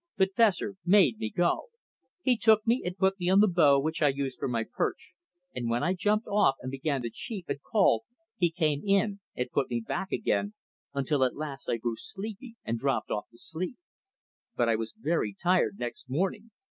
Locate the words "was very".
14.75-15.35